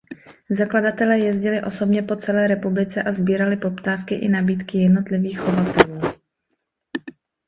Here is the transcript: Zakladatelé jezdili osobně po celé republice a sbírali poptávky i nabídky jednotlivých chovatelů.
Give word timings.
Zakladatelé 0.49 1.19
jezdili 1.19 1.63
osobně 1.63 2.03
po 2.03 2.15
celé 2.15 2.47
republice 2.47 3.03
a 3.03 3.11
sbírali 3.11 3.57
poptávky 3.57 4.15
i 4.15 4.29
nabídky 4.29 4.77
jednotlivých 4.77 5.39
chovatelů. 5.39 6.01